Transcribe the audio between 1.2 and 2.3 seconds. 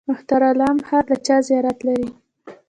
چا زیارت لري؟